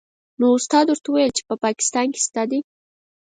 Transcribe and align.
نو 0.39 0.47
استاد 0.59 0.85
ورته 0.87 1.07
وویل 1.09 1.31
چې 1.37 1.43
په 1.49 1.55
پاکستان 1.65 2.07
کې 2.13 2.19
شته 2.25 2.43
دې. 2.51 2.59